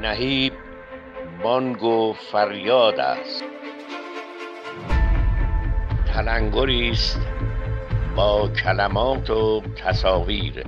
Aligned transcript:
نهیب 0.00 0.52
بانگ 1.42 1.82
و 1.82 2.12
فریاد 2.32 3.00
است. 3.00 3.44
تلنگری 6.14 6.90
است 6.90 7.18
با 8.16 8.48
کلمات 8.48 9.30
و 9.30 9.62
تصاویر. 9.84 10.64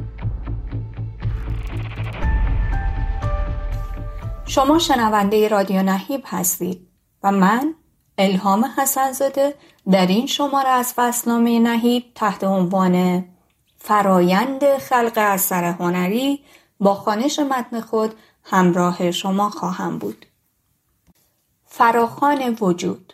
شما 4.46 4.78
شنونده 4.78 5.48
رادیو 5.48 5.82
نهیب 5.82 6.22
هستید 6.26 6.88
و 7.22 7.32
من 7.32 7.74
الهام 8.18 8.64
حسنزاده 8.78 9.54
در 9.92 10.06
این 10.06 10.26
شماره 10.26 10.68
از 10.68 10.94
فصلنامه 10.96 11.58
نهیب 11.58 12.04
تحت 12.14 12.44
عنوان 12.44 13.24
فرایند 13.76 14.78
خلق 14.78 15.12
اثر 15.16 15.64
هنری 15.64 16.40
با 16.80 16.94
خانش 16.94 17.38
متن 17.38 17.80
خود 17.80 18.14
همراه 18.48 19.10
شما 19.10 19.50
خواهم 19.50 19.98
بود. 19.98 20.26
فراخان 21.64 22.56
وجود 22.60 23.12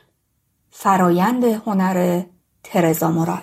فرایند 0.70 1.44
هنر 1.44 2.22
ترزا 2.62 3.10
موراک 3.10 3.42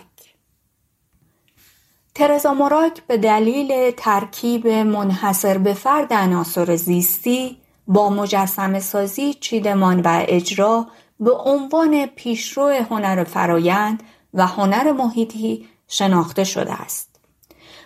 ترزا 2.16 2.53
موراک 2.53 3.02
به 3.07 3.17
دلیل 3.17 3.91
ترکیب 3.91 4.67
منحصر 4.67 5.57
به 5.57 5.73
فرد 5.73 6.13
عناصر 6.13 6.75
زیستی 6.75 7.57
با 7.88 8.09
مجسم 8.09 8.80
سازی 8.80 9.33
چیدمان 9.33 10.02
و 10.02 10.25
اجرا 10.27 10.88
به 11.19 11.31
عنوان 11.31 12.05
پیشرو 12.05 12.83
هنر 12.89 13.23
فرایند 13.23 14.03
و 14.33 14.47
هنر 14.47 14.91
محیطی 14.91 15.67
شناخته 15.88 16.44
شده 16.44 16.81
است. 16.81 17.19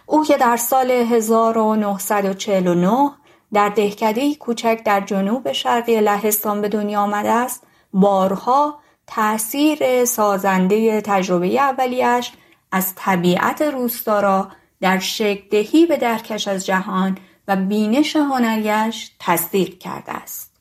او 0.05 0.25
که 0.25 0.37
در 0.37 0.57
سال 0.57 0.91
1949 0.91 3.11
در 3.53 3.69
دهکده 3.69 4.35
کوچک 4.35 4.81
در 4.85 5.01
جنوب 5.01 5.51
شرقی 5.51 6.01
لهستان 6.01 6.61
به 6.61 6.69
دنیا 6.69 7.01
آمده 7.01 7.31
است 7.31 7.63
بارها 7.93 8.79
تأثیر 9.07 10.05
سازنده 10.05 11.01
تجربه 11.01 11.47
اولیش 11.47 12.31
از 12.71 12.95
طبیعت 12.95 13.61
روستا 13.61 14.19
را 14.19 14.47
در 14.81 14.99
شکلدهی 14.99 15.85
به 15.85 15.97
درکش 15.97 16.47
از 16.47 16.65
جهان 16.65 17.17
و 17.47 17.55
بینش 17.55 18.15
هنریش 18.15 19.11
تصدیق 19.19 19.77
کرده 19.79 20.11
است 20.11 20.53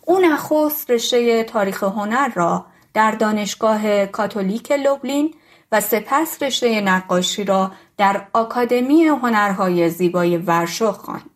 او 0.00 0.18
نخست 0.18 0.90
رشته 0.90 1.44
تاریخ 1.44 1.82
هنر 1.82 2.28
را 2.34 2.66
در 2.94 3.10
دانشگاه 3.10 4.06
کاتولیک 4.06 4.72
لوبلین 4.72 5.34
و 5.72 5.80
سپس 5.80 6.42
رشته 6.42 6.80
نقاشی 6.80 7.44
را 7.44 7.72
در 7.96 8.26
آکادمی 8.32 9.04
هنرهای 9.04 9.90
زیبای 9.90 10.36
ورشو 10.36 10.92
خواند. 10.92 11.31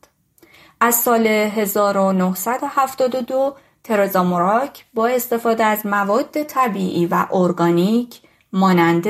از 0.81 0.95
سال 0.95 1.27
1972 1.27 3.57
ترزا 3.85 4.25
موراک 4.25 4.85
با 4.95 5.07
استفاده 5.07 5.65
از 5.65 5.87
مواد 5.87 6.43
طبیعی 6.43 7.07
و 7.07 7.27
ارگانیک 7.33 8.21
مانند 8.53 9.07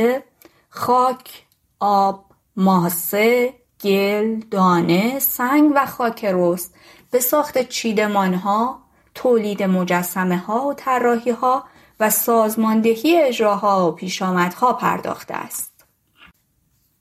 خاک، 0.68 1.44
آب، 1.80 2.24
ماسه، 2.56 3.54
گل، 3.80 4.40
دانه، 4.50 5.18
سنگ 5.18 5.72
و 5.74 5.86
خاک 5.86 6.24
رست 6.24 6.74
به 7.10 7.20
ساخت 7.20 7.68
چیدمانها، 7.68 8.82
تولید 9.14 9.62
مجسمه 9.62 10.38
ها 10.38 10.66
و 10.66 10.74
طراحی 10.74 11.30
ها 11.30 11.64
و 12.00 12.10
سازماندهی 12.10 13.22
اجراها 13.22 13.88
و 13.88 13.94
پیشامدها 13.94 14.72
پرداخته 14.72 15.34
است. 15.34 15.84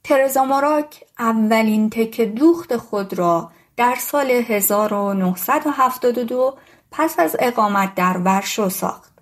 ترزا 0.04 0.44
موراک 0.44 1.04
اولین 1.20 1.90
تک 1.90 2.22
دوخت 2.22 2.78
خود 2.78 3.14
را 3.14 3.52
در 3.78 3.96
سال 4.00 4.32
1972 4.32 6.58
پس 6.92 7.20
از 7.20 7.36
اقامت 7.40 7.96
در 7.96 8.18
ورشو 8.18 8.70
ساخت. 8.70 9.14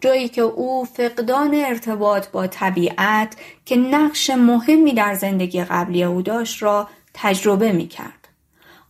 جایی 0.00 0.28
که 0.28 0.42
او 0.42 0.84
فقدان 0.84 1.54
ارتباط 1.54 2.28
با 2.28 2.46
طبیعت 2.46 3.36
که 3.64 3.76
نقش 3.76 4.30
مهمی 4.30 4.94
در 4.94 5.14
زندگی 5.14 5.64
قبلی 5.64 6.04
او 6.04 6.22
داشت 6.22 6.62
را 6.62 6.88
تجربه 7.14 7.72
می 7.72 7.88
کرد. 7.88 8.28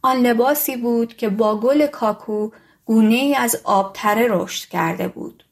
آن 0.02 0.16
لباسی 0.16 0.76
بود 0.76 1.16
که 1.16 1.28
با 1.28 1.60
گل 1.60 1.86
کاکو 1.86 2.50
گونه 2.84 3.14
ای 3.14 3.34
از 3.34 3.60
آبتره 3.64 4.26
رشد 4.30 4.68
کرده 4.68 5.08
بود. 5.08 5.44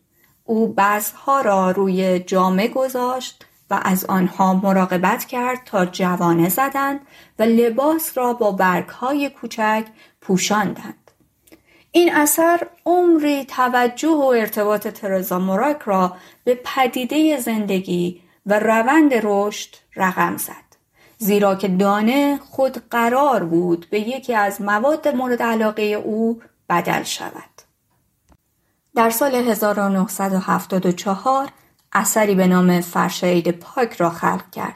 او 0.45 0.69
بعضها 0.69 1.41
را 1.41 1.71
روی 1.71 2.19
جامه 2.19 2.69
گذاشت 2.69 3.45
و 3.71 3.81
از 3.83 4.05
آنها 4.05 4.55
مراقبت 4.55 5.25
کرد 5.25 5.61
تا 5.65 5.87
جوانه 5.87 6.49
زدند 6.49 7.01
و 7.39 7.43
لباس 7.43 8.19
را 8.19 8.33
با 8.33 8.53
برگهای 8.53 9.31
کوچک 9.31 9.85
پوشاندند. 10.21 11.11
این 11.93 12.15
اثر 12.15 12.67
عمری 12.87 13.45
توجه 13.45 14.09
و 14.09 14.35
ارتباط 14.37 14.89
ترزا 14.89 15.39
موراک 15.39 15.79
را 15.85 16.17
به 16.45 16.61
پدیده 16.65 17.41
زندگی 17.41 18.23
و 18.47 18.59
روند 18.59 19.13
رشد 19.23 19.75
رقم 19.97 20.37
زد. 20.37 20.69
زیرا 21.19 21.55
که 21.55 21.69
دانه 21.69 22.41
خود 22.51 22.89
قرار 22.91 23.45
بود 23.45 23.87
به 23.91 24.01
یکی 24.01 24.35
از 24.35 24.63
مواد 24.63 25.09
مورد 25.09 25.43
علاقه 25.43 25.83
او 25.83 26.43
بدل 26.69 27.03
شود. 27.03 27.63
در 28.95 29.11
سال 29.11 29.35
1974 29.35 31.49
اثری 31.93 32.35
به 32.35 32.47
نام 32.47 32.81
فرش 32.81 33.25
عید 33.25 33.51
پاک 33.51 33.93
را 33.93 34.11
خلق 34.11 34.51
کرد 34.51 34.75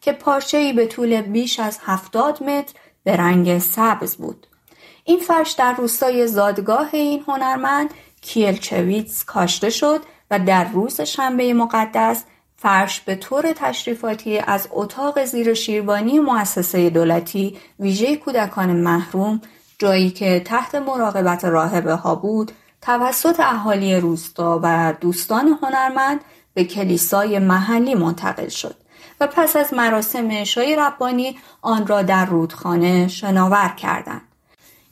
که 0.00 0.12
پارچه‌ای 0.12 0.72
به 0.72 0.86
طول 0.86 1.20
بیش 1.20 1.60
از 1.60 1.78
70 1.82 2.42
متر 2.42 2.74
به 3.04 3.16
رنگ 3.16 3.58
سبز 3.58 4.16
بود. 4.16 4.46
این 5.04 5.20
فرش 5.20 5.52
در 5.52 5.74
روستای 5.74 6.26
زادگاه 6.26 6.88
این 6.92 7.24
هنرمند 7.28 7.90
کیلچویتس 8.20 9.24
کاشته 9.24 9.70
شد 9.70 10.00
و 10.30 10.38
در 10.38 10.64
روز 10.64 11.00
شنبه 11.00 11.54
مقدس 11.54 12.24
فرش 12.56 13.00
به 13.00 13.14
طور 13.14 13.52
تشریفاتی 13.52 14.38
از 14.38 14.68
اتاق 14.70 15.24
زیر 15.24 15.54
شیربانی 15.54 16.18
مؤسسه 16.18 16.90
دولتی 16.90 17.58
ویژه 17.80 18.16
کودکان 18.16 18.72
محروم 18.72 19.40
جایی 19.78 20.10
که 20.10 20.40
تحت 20.40 20.74
مراقبت 20.74 21.44
راهبه 21.44 21.94
ها 21.94 22.14
بود 22.14 22.52
توسط 22.80 23.40
اهالی 23.40 23.96
روستا 23.96 24.60
و 24.62 24.94
دوستان 25.00 25.58
هنرمند 25.62 26.20
به 26.56 26.64
کلیسای 26.64 27.38
محلی 27.38 27.94
منتقل 27.94 28.48
شد 28.48 28.74
و 29.20 29.26
پس 29.26 29.56
از 29.56 29.74
مراسم 29.74 30.28
اشای 30.30 30.76
ربانی 30.76 31.38
آن 31.62 31.86
را 31.86 32.02
در 32.02 32.24
رودخانه 32.24 33.08
شناور 33.08 33.68
کردند. 33.68 34.22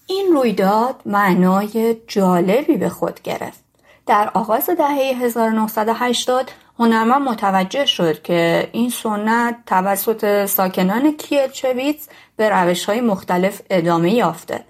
این 0.06 0.32
رویداد 0.32 1.02
معنای 1.06 1.96
جالبی 2.06 2.76
به 2.76 2.88
خود 2.88 3.22
گرفت. 3.22 3.64
در 4.06 4.30
آغاز 4.34 4.70
دهه 4.70 5.16
1980 5.22 6.50
هنرمند 6.78 7.22
متوجه 7.22 7.86
شد 7.86 8.22
که 8.22 8.70
این 8.72 8.90
سنت 8.90 9.56
توسط 9.66 10.46
ساکنان 10.46 11.16
کیلچویتس 11.16 12.08
به 12.36 12.48
روش 12.48 12.84
های 12.84 13.00
مختلف 13.00 13.60
ادامه 13.70 14.12
یافته 14.12 14.64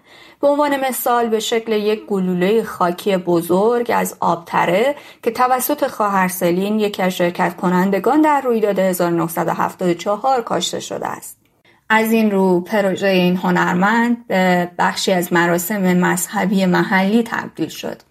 به 0.45 0.51
عنوان 0.51 0.81
مثال 0.89 1.29
به 1.29 1.41
شکل 1.41 1.73
یک 1.73 2.07
گلوله 2.07 2.63
خاکی 2.63 3.17
بزرگ 3.17 3.91
از 3.95 4.17
آبتره 4.21 4.95
که 5.23 5.31
توسط 5.31 5.87
خواهر 5.87 6.29
سلین 6.29 6.81
یکی 6.81 7.03
از 7.03 7.13
شرکت 7.13 7.57
کنندگان 7.57 8.21
در 8.21 8.41
رویداد 8.41 8.79
1974 8.79 10.43
کاشته 10.43 10.81
شده 10.81 11.07
است. 11.07 11.39
از 11.89 12.13
این 12.13 12.31
رو 12.31 12.61
پروژه 12.61 13.07
این 13.07 13.37
هنرمند 13.37 14.27
به 14.27 14.71
بخشی 14.79 15.13
از 15.13 15.33
مراسم 15.33 15.97
مذهبی 15.97 16.67
محلی 16.67 17.23
تبدیل 17.23 17.69
شد. 17.69 18.03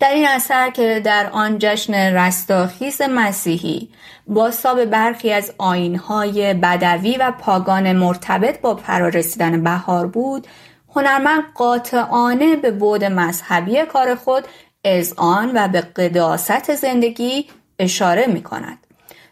در 0.00 0.10
این 0.10 0.28
اثر 0.28 0.70
که 0.70 1.00
در 1.04 1.30
آن 1.32 1.56
جشن 1.58 1.94
رستاخیز 1.94 3.02
مسیحی 3.02 3.88
با 4.26 4.50
ساب 4.50 4.84
برخی 4.84 5.32
از 5.32 5.52
آینهای 5.58 6.54
بدوی 6.54 7.16
و 7.16 7.32
پاگان 7.40 7.92
مرتبط 7.92 8.60
با 8.60 8.76
فرارسیدن 8.76 9.64
بهار 9.64 10.06
بود 10.06 10.46
هنرمند 10.98 11.44
قاطعانه 11.54 12.56
به 12.56 12.70
بود 12.70 13.04
مذهبی 13.04 13.82
کار 13.82 14.14
خود 14.14 14.44
آن 15.16 15.52
و 15.54 15.68
به 15.68 15.80
قداست 15.80 16.74
زندگی 16.74 17.46
اشاره 17.78 18.26
می 18.26 18.42
کند. 18.42 18.78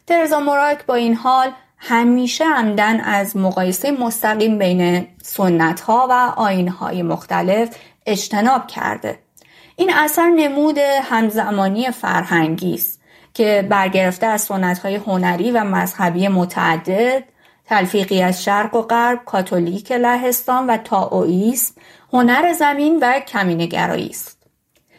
ترزا 0.07 0.41
موراک 0.41 0.87
با 0.87 0.95
این 0.95 1.15
حال 1.15 1.51
همیشه 1.79 2.45
عمدن 2.45 3.01
از 3.01 3.37
مقایسه 3.37 3.91
مستقیم 3.91 4.59
بین 4.59 5.09
سنت 5.23 5.81
ها 5.81 6.07
و 6.11 6.33
آین 6.41 6.69
های 6.69 7.03
مختلف 7.03 7.77
اجتناب 8.07 8.67
کرده. 8.67 9.19
این 9.77 9.93
اثر 9.95 10.31
نمود 10.31 10.79
همزمانی 10.79 11.91
فرهنگی 11.91 12.75
است 12.75 13.01
که 13.35 13.67
برگرفته 13.71 14.27
از 14.27 14.43
سنت 14.43 14.79
های 14.79 14.95
هنری 14.95 15.51
و 15.51 15.65
مذهبی 15.65 16.29
متعدد 16.29 17.25
تلفیقی 17.67 18.23
از 18.23 18.45
شرق 18.45 18.75
و 18.75 18.83
غرب 18.83 19.25
کاتولیک 19.25 19.93
لهستان 19.93 20.67
و 20.67 20.77
تاوئیسم 20.77 21.75
هنر 22.13 22.53
زمین 22.53 22.99
و 23.03 23.21
کمینگرایی 23.21 24.09
است. 24.09 24.37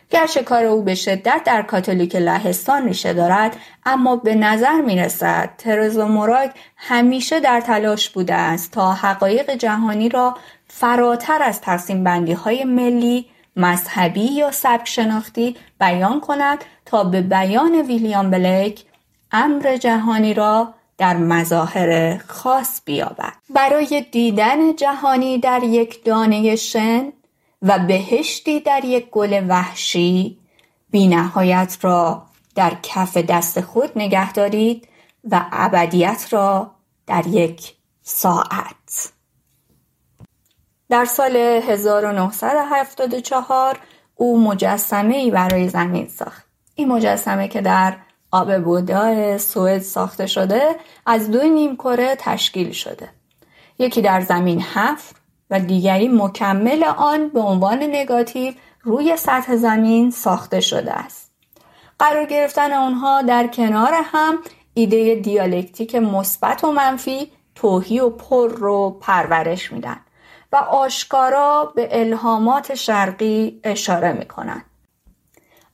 گرچه 0.09 0.43
کار 0.43 0.65
او 0.65 0.81
به 0.81 0.95
شدت 0.95 1.41
در 1.45 1.61
کاتولیک 1.61 2.15
لهستان 2.15 2.87
ریشه 2.87 3.13
دارد 3.13 3.57
اما 3.85 4.15
به 4.15 4.35
نظر 4.35 4.81
می 4.81 4.95
رسد 4.95 5.49
ترزو 5.57 6.05
موراک 6.05 6.51
همیشه 6.77 7.39
در 7.39 7.61
تلاش 7.61 8.09
بوده 8.09 8.33
است 8.33 8.71
تا 8.71 8.93
حقایق 8.93 9.55
جهانی 9.55 10.09
را 10.09 10.37
فراتر 10.67 11.43
از 11.43 11.61
تقسیم 11.61 12.03
بندی 12.03 12.33
های 12.33 12.63
ملی 12.63 13.25
مذهبی 13.55 14.25
یا 14.25 14.51
سبک 14.51 14.87
شناختی 14.87 15.55
بیان 15.79 16.19
کند 16.19 16.63
تا 16.85 17.03
به 17.03 17.21
بیان 17.21 17.75
ویلیام 17.75 18.31
بلیک 18.31 18.85
امر 19.31 19.77
جهانی 19.77 20.33
را 20.33 20.73
در 20.97 21.17
مظاهر 21.17 22.17
خاص 22.17 22.81
بیابد. 22.85 23.33
برای 23.49 24.05
دیدن 24.11 24.75
جهانی 24.75 25.38
در 25.38 25.63
یک 25.63 26.03
دانه 26.03 26.55
شن 26.55 27.13
و 27.61 27.79
بهشتی 27.79 28.59
در 28.59 28.85
یک 28.85 29.09
گل 29.09 29.45
وحشی 29.49 30.38
بینهایت 30.89 31.77
را 31.81 32.25
در 32.55 32.77
کف 32.83 33.17
دست 33.17 33.61
خود 33.61 33.91
نگه 33.95 34.31
دارید 34.31 34.88
و 35.31 35.45
ابدیت 35.51 36.27
را 36.29 36.71
در 37.07 37.27
یک 37.27 37.73
ساعت. 38.01 39.11
در 40.89 41.05
سال 41.05 41.35
1974 41.35 43.79
او 44.15 44.43
مجسمه 44.43 45.15
ای 45.15 45.31
برای 45.31 45.69
زمین 45.69 46.07
ساخت. 46.07 46.45
این 46.75 46.88
مجسمه 46.88 47.47
که 47.47 47.61
در 47.61 47.97
آب 48.38 48.57
بودا 48.57 49.38
سوئد 49.38 49.81
ساخته 49.81 50.28
شده 50.28 50.75
از 51.06 51.31
دو 51.31 51.44
نیم 51.44 51.75
کره 51.75 52.16
تشکیل 52.19 52.72
شده. 52.72 53.10
یکی 53.80 54.01
در 54.01 54.22
زمین 54.22 54.62
حفر 54.62 55.16
و 55.50 55.60
دیگری 55.60 56.07
مکمل 56.07 56.84
آن 56.84 57.30
به 57.30 57.39
عنوان 57.39 57.84
نگاتیو 57.84 58.54
روی 58.81 59.18
سطح 59.18 59.56
زمین 59.56 60.12
ساخته 60.12 60.60
شده 60.60 60.94
است. 60.94 61.31
قرار 62.00 62.25
گرفتن 62.25 62.74
آنها 62.74 63.22
در 63.22 63.48
کنار 63.48 63.94
هم 64.04 64.38
ایده 64.74 65.16
دیالکتیک 65.16 65.95
مثبت 65.95 66.63
و 66.63 66.72
منفی 66.72 67.31
توهی 67.56 68.00
و 68.00 68.10
پر 68.10 68.50
رو 68.50 68.98
پرورش 69.01 69.72
میدن 69.72 69.98
و 70.51 70.56
آشکارا 70.56 71.74
به 71.75 71.89
الهامات 71.92 72.75
شرقی 72.75 73.60
اشاره 73.63 74.13
می‌کنن. 74.13 74.63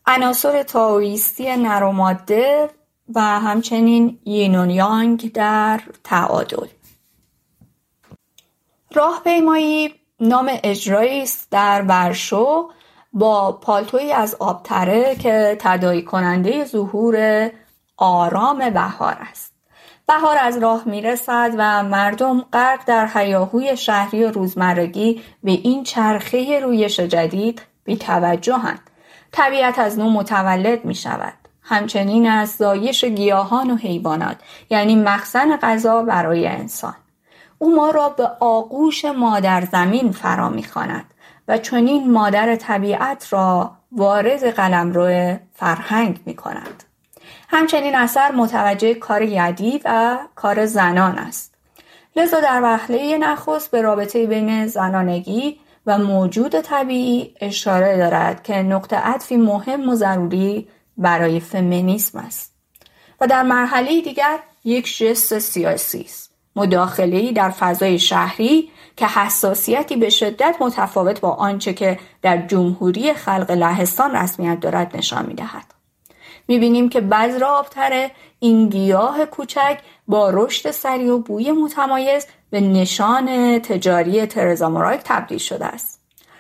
عناصر 0.06 0.64
تاویستی 0.64 1.56
نر 1.56 1.84
و 1.84 1.92
ماده 1.92 2.70
و 3.16 3.22
همچنین 3.22 4.20
یینون 4.26 4.70
یانگ 4.70 5.32
در 5.32 5.82
تعادل. 6.04 6.68
راهپیمایی 8.92 9.96
نام 10.20 10.52
اجرایی 10.64 11.22
است 11.22 11.52
در 11.52 11.82
ورشو 11.82 12.70
با 13.14 13.52
پالتوی 13.52 14.12
از 14.12 14.36
آبتره 14.40 15.16
که 15.16 15.58
تدایی 15.60 16.02
کننده 16.02 16.66
ظهور 16.66 17.50
آرام 17.98 18.70
بهار 18.70 19.18
است. 19.32 19.54
بهار 20.08 20.38
از 20.42 20.58
راه 20.58 20.84
می‌رسد 20.86 21.52
و 21.58 21.84
مردم 21.84 22.42
غرق 22.42 22.86
در 22.86 23.06
حیاهوی 23.06 23.78
شهری 23.78 24.24
و 24.24 24.32
روزمرگی 24.32 25.22
به 25.44 25.52
این 25.52 25.84
چرخه 25.84 26.60
رویش 26.60 27.00
جدید 27.00 27.62
بیتوجهند 27.84 28.90
طبیعت 29.34 29.80
از 29.80 30.00
نو 30.00 30.10
متولد 30.10 30.86
می 30.86 30.96
شود 30.96 31.34
همچنین 31.62 32.30
از 32.30 32.50
زایش 32.50 33.06
گیاهان 33.06 33.72
و 33.72 33.76
حیوانات 33.76 34.38
یعنی 34.70 34.96
مخزن 34.96 35.58
غذا 35.58 36.04
برای 36.04 36.48
انسان 36.48 36.96
او 37.58 37.76
ما 37.76 37.90
را 37.90 38.10
به 38.10 38.28
آغوش 38.40 39.06
مادر 39.06 39.66
زمین 39.66 40.12
فرا 40.12 40.50
می‌خواند 40.50 41.06
و 41.48 41.58
چنین 41.58 42.12
مادر 42.12 42.56
طبیعت 42.56 43.34
را 43.34 43.72
وارد 43.92 44.44
قلمرو 44.44 45.38
فرهنگ 45.54 46.20
می 46.26 46.36
کند. 46.36 46.84
همچنین 47.50 47.96
اثر 47.96 48.32
متوجه 48.32 48.94
کار 48.94 49.22
یدی 49.22 49.82
و 49.86 50.18
کار 50.36 50.66
زنان 50.66 51.18
است. 51.18 51.54
لذا 52.16 52.40
در 52.40 52.62
وهله 52.64 53.18
نخست 53.18 53.72
به 53.72 53.82
رابطه 53.82 54.28
بین 54.28 54.68
زنانگی 54.68 55.60
و 55.86 55.98
موجود 55.98 56.62
طبیعی 56.62 57.36
اشاره 57.42 57.98
دارد 57.98 58.44
که 58.44 58.54
نقطه 58.54 58.96
عطفی 58.96 59.38
مهم 59.38 59.90
و 59.90 59.96
ضروری 59.96 60.68
برای 60.98 61.40
فمینیسم 61.40 62.20
است. 62.20 62.54
و 63.22 63.28
در 63.28 63.44
مرحله 63.44 64.02
دیگر 64.02 64.40
یک 64.64 64.98
جست 64.98 65.40
سیاسی 65.40 66.02
است. 66.02 66.34
مداخله 66.56 67.32
در 67.32 67.50
فضای 67.50 68.00
شهری 68.00 68.70
که 68.98 69.08
حساسیتی 69.08 69.96
به 69.96 70.10
شدت 70.10 70.56
متفاوت 70.60 71.20
با 71.20 71.30
آنچه 71.30 71.74
که 71.74 72.00
در 72.22 72.38
جمهوری 72.48 73.14
خلق 73.14 73.52
لهستان 73.52 74.16
رسمیت 74.16 74.60
دارد 74.60 74.98
نشان 74.98 75.26
می‌دهد. 75.26 75.66
می‌بینیم 76.48 76.90
که 76.90 77.02
بذر 77.02 77.44
آبتره 77.44 78.12
این 78.40 78.70
گیاه 78.70 79.26
کوچک 79.26 79.80
با 80.08 80.30
رشد 80.30 80.72
سریع 80.72 81.14
و 81.14 81.20
بوی 81.20 81.52
متمایز 81.52 82.28
به 82.50 82.62
نشان 82.62 83.60
تجاری 83.60 84.26
ترزا 84.26 84.98
تبدیل 85.04 85.38
شده 85.38 85.66
است. 85.66 86.00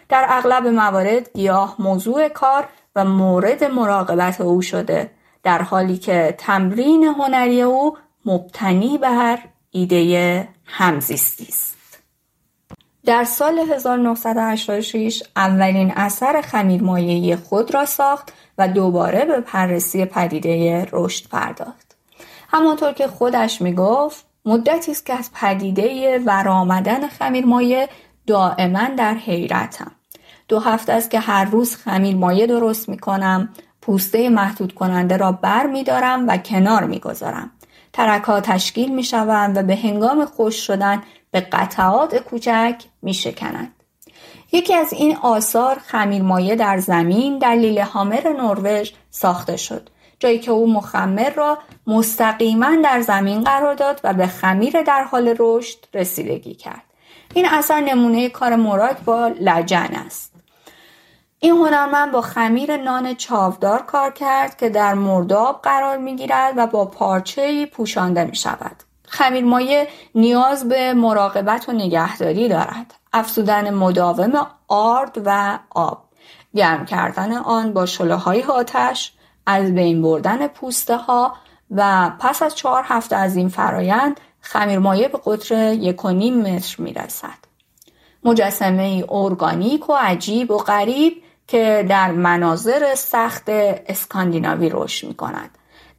در 0.09 0.25
اغلب 0.29 0.67
موارد 0.67 1.29
گیاه 1.33 1.75
موضوع 1.79 2.29
کار 2.29 2.67
و 2.95 3.05
مورد 3.05 3.63
مراقبت 3.63 4.41
او 4.41 4.61
شده 4.61 5.11
در 5.43 5.61
حالی 5.61 5.97
که 5.97 6.35
تمرین 6.37 7.03
هنری 7.03 7.61
او 7.61 7.97
مبتنی 8.25 8.97
بر 8.97 9.39
ایده 9.71 10.47
همزیستی 10.65 11.45
است. 11.49 11.73
در 13.05 13.23
سال 13.23 13.59
1986 13.59 15.23
اولین 15.35 15.93
اثر 15.95 16.41
خمیرمایه‌ای 16.41 17.35
خود 17.35 17.73
را 17.73 17.85
ساخت 17.85 18.33
و 18.57 18.67
دوباره 18.67 19.25
به 19.25 19.39
بررسی 19.53 20.05
پدیده 20.05 20.87
رشد 20.91 21.29
پرداخت. 21.29 21.92
همانطور 22.53 22.93
که 22.93 23.07
خودش 23.07 23.61
می‌گفت 23.61 24.25
مدتی 24.45 24.91
است 24.91 25.05
که 25.05 25.13
از 25.13 25.29
پدیده 25.33 26.19
ورآمدن 26.19 27.07
خمیرمایه 27.07 27.89
دائما 28.27 28.87
در 28.97 29.13
حیرتم 29.13 29.91
دو 30.47 30.59
هفته 30.59 30.93
است 30.93 31.11
که 31.11 31.19
هر 31.19 31.45
روز 31.45 31.75
خمیرمایه 31.75 32.47
درست 32.47 32.89
می‌کنم 32.89 33.49
پوسته 33.81 34.29
محدود 34.29 34.75
کننده 34.75 35.17
را 35.17 35.31
بر 35.31 35.65
می 35.65 35.83
دارم 35.83 36.27
و 36.27 36.37
کنار 36.37 36.83
می 36.83 36.99
گذارم. 36.99 37.51
ترک 37.93 38.21
تشکیل 38.21 38.95
می 38.95 39.03
شوند 39.03 39.57
و 39.57 39.63
به 39.63 39.75
هنگام 39.75 40.25
خوش 40.25 40.55
شدن 40.67 41.03
به 41.31 41.41
قطعات 41.41 42.17
کوچک 42.17 42.75
می 43.01 43.13
شکنند. 43.13 43.73
یکی 44.51 44.75
از 44.75 44.93
این 44.93 45.15
آثار 45.15 45.79
خمیرمایه 45.85 46.55
در 46.55 46.77
زمین 46.77 47.37
در 47.37 47.55
لیله 47.55 47.83
هامر 47.83 48.27
نروژ 48.37 48.91
ساخته 49.09 49.57
شد 49.57 49.89
جایی 50.23 50.39
که 50.39 50.51
او 50.51 50.73
مخمر 50.73 51.29
را 51.29 51.57
مستقیما 51.87 52.75
در 52.83 53.01
زمین 53.01 53.43
قرار 53.43 53.75
داد 53.75 54.01
و 54.03 54.13
به 54.13 54.27
خمیر 54.27 54.81
در 54.81 55.03
حال 55.03 55.35
رشد 55.39 55.77
رسیدگی 55.93 56.53
کرد 56.53 56.83
این 57.33 57.45
اثر 57.49 57.79
نمونه 57.79 58.29
کار 58.29 58.55
مراک 58.55 58.97
با 58.99 59.27
لجن 59.27 59.89
است 60.05 60.33
این 61.39 61.51
هنرمند 61.51 62.11
با 62.11 62.21
خمیر 62.21 62.77
نان 62.77 63.15
چاودار 63.15 63.81
کار 63.81 64.11
کرد 64.11 64.57
که 64.57 64.69
در 64.69 64.93
مرداب 64.93 65.59
قرار 65.63 65.97
می 65.97 66.15
گیرد 66.15 66.53
و 66.57 66.67
با 66.67 66.85
پارچه 66.85 67.65
پوشانده 67.65 68.23
می 68.23 68.35
شود. 68.35 68.75
خمیرمایه 69.07 69.87
نیاز 70.15 70.69
به 70.69 70.93
مراقبت 70.93 71.69
و 71.69 71.71
نگهداری 71.71 72.49
دارد. 72.49 72.93
افزودن 73.13 73.73
مداوم 73.73 74.47
آرد 74.67 75.21
و 75.25 75.59
آب. 75.69 76.03
گرم 76.55 76.85
کردن 76.85 77.33
آن 77.33 77.73
با 77.73 77.85
شله 77.85 78.15
های 78.15 78.43
آتش، 78.43 79.13
از 79.45 79.75
بین 79.75 80.01
بردن 80.01 80.47
پوسته 80.47 80.97
ها 80.97 81.35
و 81.71 82.11
پس 82.19 82.41
از 82.41 82.55
چهار 82.55 82.83
هفته 82.85 83.15
از 83.15 83.35
این 83.35 83.49
فرایند 83.49 84.19
خمیرمایه 84.41 85.07
به 85.07 85.19
قطر 85.25 85.73
یک 85.73 86.05
و 86.05 86.09
نیم 86.09 86.41
متر 86.41 86.75
می 86.81 86.93
رسد. 86.93 87.53
مجسمه 88.23 88.83
ای 88.83 89.05
ارگانیک 89.09 89.89
و 89.89 89.93
عجیب 89.93 90.51
و 90.51 90.57
غریب 90.57 91.23
که 91.47 91.85
در 91.89 92.11
مناظر 92.11 92.95
سخت 92.95 93.43
اسکاندیناوی 93.87 94.69
رشد 94.73 95.07
می 95.07 95.13
کند. 95.13 95.49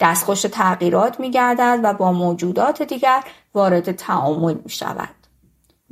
دستخوش 0.00 0.42
تغییرات 0.42 1.20
می 1.20 1.30
گردد 1.30 1.80
و 1.82 1.92
با 1.92 2.12
موجودات 2.12 2.82
دیگر 2.82 3.24
وارد 3.54 3.92
تعامل 3.92 4.54
می 4.64 4.70
شود. 4.70 5.23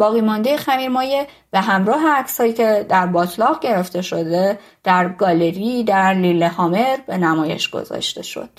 باقی 0.03 0.21
مانده 0.21 0.57
خمیرمایه 0.57 1.27
و 1.53 1.63
همراه 1.63 2.09
عکسهایی 2.09 2.53
که 2.53 2.87
در 2.89 3.07
باطلاق 3.07 3.61
گرفته 3.61 4.03
شده 4.03 4.59
در 4.85 5.09
گالری 5.09 5.85
در 5.85 6.15
لیله 6.15 6.49
هامر 6.49 6.97
به 7.07 7.19
نمایش 7.19 7.71
گذاشته 7.71 8.23
شد. 8.23 8.51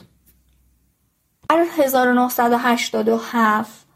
در 1.49 1.65
1987 1.77 3.87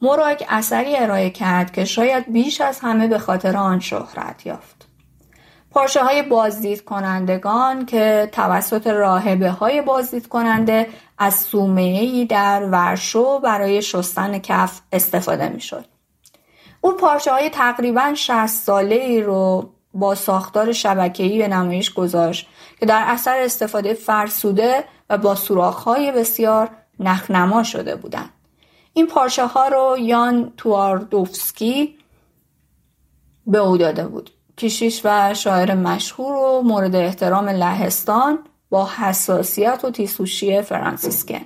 موراک 0.00 0.46
اثری 0.48 0.96
ارائه 0.96 1.30
کرد 1.30 1.72
که 1.72 1.84
شاید 1.84 2.32
بیش 2.32 2.60
از 2.60 2.80
همه 2.80 3.08
به 3.08 3.18
خاطر 3.18 3.56
آن 3.56 3.80
شهرت 3.80 4.46
یافت. 4.46 4.88
پارچه 5.70 6.04
های 6.04 6.22
بازدید 6.22 6.84
کنندگان 6.84 7.86
که 7.86 8.28
توسط 8.32 8.86
راهبه 8.86 9.50
های 9.50 9.82
بازدید 9.82 10.28
کننده 10.28 10.88
از 11.18 11.34
سومه 11.34 12.24
در 12.24 12.68
ورشو 12.72 13.38
برای 13.38 13.82
شستن 13.82 14.38
کف 14.38 14.80
استفاده 14.92 15.48
می 15.48 15.60
شد. 15.60 15.95
او 16.80 16.92
پارچه 16.92 17.32
های 17.32 17.50
تقریبا 17.50 18.14
60 18.14 18.46
ساله 18.46 18.96
ای 18.96 19.22
رو 19.22 19.70
با 19.94 20.14
ساختار 20.14 20.72
شبکه‌ای 20.72 21.38
به 21.38 21.48
نمایش 21.48 21.94
گذاشت 21.94 22.48
که 22.80 22.86
در 22.86 23.04
اثر 23.06 23.38
استفاده 23.38 23.94
فرسوده 23.94 24.84
و 25.10 25.18
با 25.18 25.34
های 25.70 26.12
بسیار 26.12 26.70
نخنما 27.00 27.62
شده 27.62 27.96
بودند. 27.96 28.30
این 28.92 29.06
پارچه 29.06 29.46
ها 29.46 29.68
رو 29.68 29.96
یان 29.98 30.52
تواردوفسکی 30.56 31.98
به 33.46 33.58
او 33.58 33.76
داده 33.76 34.06
بود. 34.06 34.30
کشیش 34.58 35.00
و 35.04 35.34
شاعر 35.34 35.74
مشهور 35.74 36.32
و 36.32 36.62
مورد 36.62 36.96
احترام 36.96 37.48
لهستان 37.48 38.38
با 38.70 38.88
حساسیت 38.96 39.80
و 39.84 39.90
تیسوشی 39.90 40.62
فرانسیسکن 40.62 41.40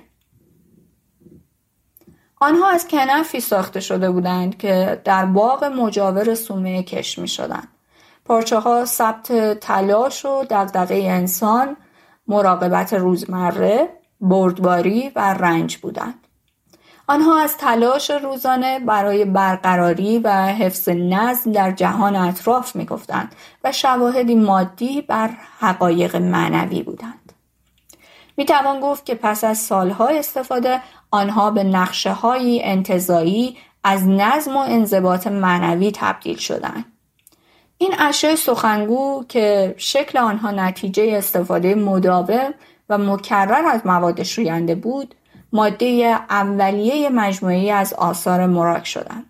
آنها 2.43 2.69
از 2.69 2.87
کنفی 2.87 3.39
ساخته 3.39 3.79
شده 3.79 4.11
بودند 4.11 4.57
که 4.57 5.01
در 5.03 5.25
باغ 5.25 5.63
مجاور 5.63 6.35
سومه 6.35 6.83
کش 6.83 7.19
می 7.19 7.27
شدند. 7.27 7.67
پارچه 8.25 8.59
ها 8.59 8.85
ثبت 8.85 9.59
تلاش 9.59 10.25
و 10.25 10.43
دقدقه 10.49 10.95
انسان، 10.95 11.77
مراقبت 12.27 12.93
روزمره، 12.93 13.89
بردباری 14.21 15.11
و 15.15 15.33
رنج 15.33 15.77
بودند. 15.77 16.27
آنها 17.07 17.39
از 17.39 17.57
تلاش 17.57 18.11
روزانه 18.11 18.79
برای 18.79 19.25
برقراری 19.25 20.19
و 20.19 20.31
حفظ 20.31 20.89
نظم 20.89 21.51
در 21.51 21.71
جهان 21.71 22.15
اطراف 22.15 22.75
می‌گفتند 22.75 23.35
و 23.63 23.71
شواهدی 23.71 24.35
مادی 24.35 25.01
بر 25.01 25.29
حقایق 25.59 26.15
معنوی 26.15 26.83
بودند. 26.83 27.33
می 28.37 28.45
توان 28.45 28.79
گفت 28.79 29.05
که 29.05 29.15
پس 29.15 29.43
از 29.43 29.57
سالها 29.57 30.07
استفاده 30.07 30.81
آنها 31.11 31.51
به 31.51 31.63
نقشه 31.63 32.11
های 32.11 32.63
انتظایی 32.63 33.57
از 33.83 34.07
نظم 34.07 34.57
و 34.57 34.59
انضباط 34.59 35.27
معنوی 35.27 35.91
تبدیل 35.95 36.37
شدند. 36.37 36.85
این 37.77 37.93
اشیاء 37.99 38.35
سخنگو 38.35 39.23
که 39.29 39.75
شکل 39.77 40.17
آنها 40.17 40.51
نتیجه 40.51 41.13
استفاده 41.17 41.75
مداوم 41.75 42.53
و 42.89 42.97
مکرر 42.97 43.65
از 43.67 43.81
مواد 43.85 44.23
شوینده 44.23 44.75
بود 44.75 45.15
ماده 45.53 46.17
اولیه 46.29 47.09
مجموعی 47.09 47.71
از 47.71 47.93
آثار 47.93 48.45
مراک 48.45 48.87
شدند. 48.87 49.25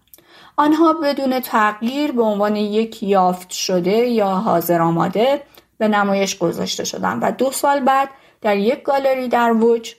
آنها 0.58 0.94
بدون 0.94 1.40
تغییر 1.40 2.12
به 2.12 2.22
عنوان 2.22 2.56
یک 2.56 3.04
یافت 3.04 3.50
شده 3.52 3.92
یا 3.92 4.28
حاضر 4.28 4.82
آماده 4.82 5.42
به 5.78 5.88
نمایش 5.88 6.38
گذاشته 6.38 6.84
شدند 6.84 7.20
و 7.24 7.32
دو 7.32 7.52
سال 7.52 7.80
بعد 7.80 8.10
در 8.42 8.58
یک 8.58 8.84
گالری 8.84 9.28
در 9.28 9.54
وج 9.54 9.96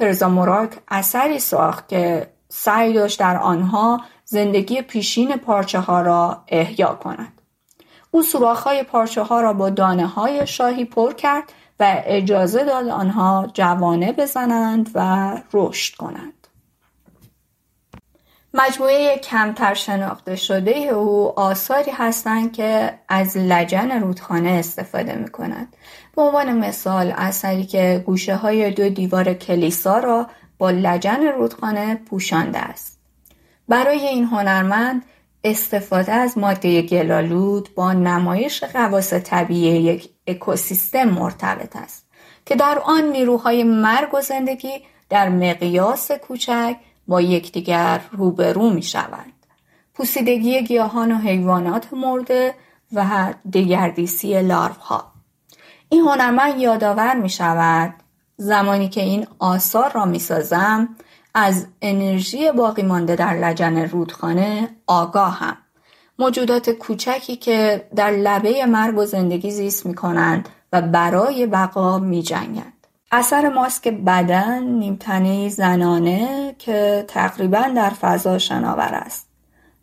ترزا 0.00 0.28
موراک 0.28 0.70
اثری 0.88 1.38
ساخت 1.38 1.88
که 1.88 2.30
سعی 2.48 2.92
داشت 2.92 3.20
در 3.20 3.36
آنها 3.36 4.00
زندگی 4.24 4.82
پیشین 4.82 5.36
پارچه 5.36 5.78
ها 5.78 6.00
را 6.00 6.44
احیا 6.48 6.94
کند. 6.94 7.40
او 8.10 8.22
سوراخ 8.22 8.62
های 8.62 8.82
پارچه 8.82 9.22
ها 9.22 9.40
را 9.40 9.52
با 9.52 9.70
دانه 9.70 10.06
های 10.06 10.46
شاهی 10.46 10.84
پر 10.84 11.12
کرد 11.12 11.52
و 11.80 12.02
اجازه 12.04 12.64
داد 12.64 12.88
آنها 12.88 13.48
جوانه 13.54 14.12
بزنند 14.12 14.90
و 14.94 15.30
رشد 15.52 15.96
کنند. 15.96 16.39
مجموعه 18.54 19.18
کمتر 19.18 19.74
شناخته 19.74 20.36
شده 20.36 20.70
او 20.70 21.40
آثاری 21.40 21.90
هستند 21.90 22.52
که 22.52 22.98
از 23.08 23.36
لجن 23.36 24.00
رودخانه 24.00 24.50
استفاده 24.50 25.14
می 25.14 25.28
کند. 25.28 25.76
به 26.16 26.22
عنوان 26.22 26.58
مثال 26.58 27.14
اثری 27.16 27.64
که 27.64 28.02
گوشه 28.06 28.36
های 28.36 28.70
دو 28.70 28.88
دیوار 28.88 29.34
کلیسا 29.34 29.98
را 29.98 30.26
با 30.58 30.70
لجن 30.70 31.22
رودخانه 31.26 31.94
پوشانده 31.94 32.58
است. 32.58 33.00
برای 33.68 34.06
این 34.06 34.24
هنرمند 34.24 35.02
استفاده 35.44 36.12
از 36.12 36.38
ماده 36.38 36.82
گلالود 36.82 37.74
با 37.74 37.92
نمایش 37.92 38.64
خواص 38.64 39.12
طبیعی 39.12 39.82
یک 39.82 40.10
اکوسیستم 40.26 41.04
مرتبط 41.04 41.76
است 41.76 42.06
که 42.46 42.56
در 42.56 42.78
آن 42.84 43.04
نیروهای 43.04 43.64
مرگ 43.64 44.14
و 44.14 44.20
زندگی 44.20 44.82
در 45.08 45.28
مقیاس 45.28 46.10
کوچک 46.12 46.76
با 47.10 47.20
یکدیگر 47.20 48.00
روبرو 48.12 48.70
می 48.70 48.82
شوند. 48.82 49.32
پوسیدگی 49.94 50.62
گیاهان 50.62 51.12
و 51.12 51.18
حیوانات 51.18 51.92
مرده 51.92 52.54
و 52.92 53.34
دگردیسی 53.52 54.42
لاروها 54.42 55.12
این 55.88 56.00
هنرمند 56.00 56.60
یادآور 56.60 57.14
می 57.14 57.28
شود 57.28 57.94
زمانی 58.36 58.88
که 58.88 59.00
این 59.00 59.26
آثار 59.38 59.92
را 59.92 60.04
می 60.04 60.18
سازم 60.18 60.88
از 61.34 61.66
انرژی 61.82 62.52
باقی 62.52 62.82
مانده 62.82 63.16
در 63.16 63.34
لجن 63.34 63.76
رودخانه 63.76 64.68
آگاهم 64.86 65.56
موجودات 66.18 66.70
کوچکی 66.70 67.36
که 67.36 67.88
در 67.96 68.10
لبه 68.10 68.66
مرگ 68.66 68.98
و 68.98 69.04
زندگی 69.04 69.50
زیست 69.50 69.86
می 69.86 69.94
کنند 69.94 70.48
و 70.72 70.82
برای 70.82 71.46
بقا 71.46 71.98
می 71.98 72.22
جنگند. 72.22 72.79
اثر 73.12 73.48
ماسک 73.48 73.88
بدن 73.88 74.62
نیمتنه 74.62 75.48
زنانه 75.48 76.54
که 76.58 77.04
تقریبا 77.08 77.62
در 77.76 77.90
فضا 77.90 78.38
شناور 78.38 78.94
است 78.94 79.28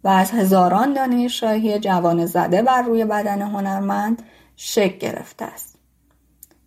و 0.03 0.07
از 0.07 0.31
هزاران 0.31 0.93
دانه 0.93 1.27
شاهی 1.27 1.79
جوان 1.79 2.25
زده 2.25 2.61
بر 2.61 2.81
روی 2.81 3.05
بدن 3.05 3.41
هنرمند 3.41 4.23
شک 4.55 4.99
گرفته 4.99 5.45
است. 5.45 5.77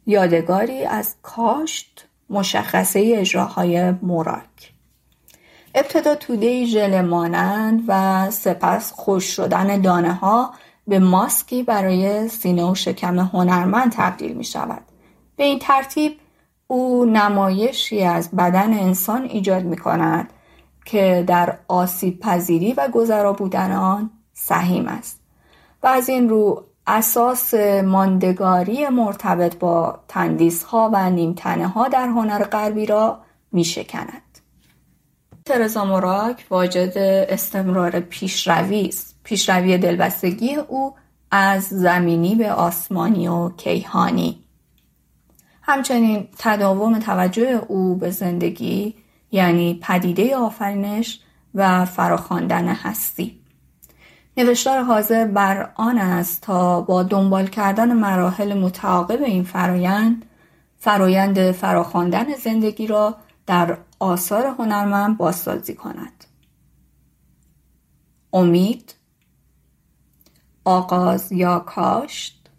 یادگاری 0.06 0.84
از 0.84 1.14
کاشت 1.22 2.06
مشخصه 2.30 3.14
اجراهای 3.16 3.90
موراک 3.90 4.72
ابتدا 5.74 6.14
توده 6.14 6.64
ژل 6.64 7.00
مانند 7.00 7.84
و 7.88 8.30
سپس 8.30 8.92
خوش 8.92 9.24
شدن 9.24 9.80
دانه 9.80 10.12
ها 10.12 10.54
به 10.88 10.98
ماسکی 10.98 11.62
برای 11.62 12.28
سینه 12.28 12.70
و 12.70 12.74
شکم 12.74 13.18
هنرمند 13.18 13.92
تبدیل 13.96 14.32
می 14.32 14.44
شود. 14.44 14.82
به 15.36 15.44
این 15.44 15.58
ترتیب 15.58 16.20
او 16.70 17.04
نمایشی 17.04 18.02
از 18.02 18.30
بدن 18.30 18.72
انسان 18.72 19.22
ایجاد 19.24 19.64
می 19.64 19.76
کند 19.76 20.32
که 20.84 21.24
در 21.26 21.58
آسیب 21.68 22.20
پذیری 22.20 22.72
و 22.72 22.88
گذرا 22.92 23.32
بودن 23.32 23.72
آن 23.72 24.10
سهیم 24.32 24.88
است 24.88 25.20
و 25.82 25.86
از 25.86 26.08
این 26.08 26.28
رو 26.28 26.64
اساس 26.86 27.54
ماندگاری 27.84 28.88
مرتبط 28.88 29.58
با 29.58 29.98
تندیس 30.08 30.64
ها 30.64 30.90
و 30.92 31.10
نیمتنه 31.10 31.68
ها 31.68 31.88
در 31.88 32.06
هنر 32.06 32.44
غربی 32.44 32.86
را 32.86 33.18
می 33.52 33.64
شکند. 33.64 34.38
ترزا 35.44 35.84
موراک 35.84 36.46
واجد 36.50 36.98
استمرار 37.28 38.00
پیشروی 38.00 38.86
است. 38.88 39.16
پیشروی 39.24 39.78
دلبستگی 39.78 40.54
او 40.54 40.94
از 41.30 41.62
زمینی 41.62 42.34
به 42.34 42.52
آسمانی 42.52 43.28
و 43.28 43.48
کیهانی. 43.48 44.44
همچنین 45.62 46.28
تداوم 46.38 46.98
توجه 46.98 47.62
او 47.68 47.96
به 47.96 48.10
زندگی 48.10 48.94
یعنی 49.30 49.80
پدیده 49.82 50.36
آفرینش 50.36 51.20
و 51.54 51.84
فراخواندن 51.84 52.68
هستی. 52.68 53.40
نوشتار 54.36 54.82
حاضر 54.82 55.26
بر 55.26 55.72
آن 55.74 55.98
است 55.98 56.42
تا 56.42 56.80
با 56.80 57.02
دنبال 57.02 57.46
کردن 57.46 57.92
مراحل 57.92 58.58
متعاقب 58.58 59.22
این 59.22 59.44
فرایند 59.44 60.24
فرایند 60.78 61.52
فراخواندن 61.52 62.34
زندگی 62.34 62.86
را 62.86 63.16
در 63.46 63.78
آثار 63.98 64.46
هنرمند 64.46 65.16
بازسازی 65.16 65.74
کند 65.74 66.24
امید 68.32 68.94
آغاز 70.64 71.32
یا 71.32 71.58
کاشت 71.58 72.50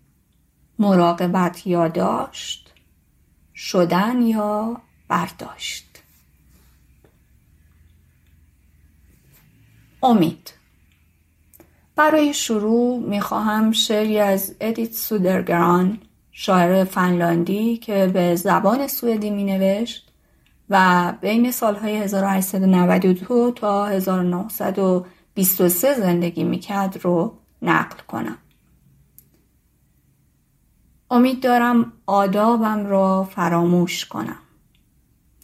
مراقبت 0.80 1.68
یا 1.68 1.88
داشت 1.88 2.61
شدن 3.62 4.22
یا 4.22 4.82
برداشت 5.08 6.04
امید 10.04 10.54
برای 11.96 12.34
شروع 12.34 13.00
می‌خواهم 13.00 13.72
شعری 13.72 14.20
از 14.20 14.56
ادیت 14.62 14.94
سودرگران 14.94 16.00
شاعر 16.32 16.84
فنلاندی 16.84 17.78
که 17.78 18.12
به 18.14 18.36
زبان 18.36 18.88
سوئدی 18.88 19.30
مینوشت 19.30 20.12
و 20.70 21.14
بین 21.22 21.52
سالهای 21.52 21.98
1892 21.98 23.52
تا 23.52 23.86
1923 23.86 25.94
زندگی 25.94 26.44
می‌کرد 26.44 27.00
رو 27.04 27.38
نقل 27.62 27.98
کنم. 28.08 28.38
امید 31.12 31.44
دارم 31.44 31.94
آدابم 32.06 32.86
را 32.86 33.24
فراموش 33.24 34.06
کنم. 34.06 34.40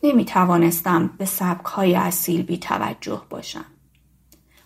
نمی 0.03 0.25
توانستم 0.25 1.07
به 1.17 1.25
سبک 1.25 1.65
های 1.65 1.95
اصیل 1.95 2.41
بی 2.41 2.57
توجه 2.57 3.21
باشم. 3.29 3.65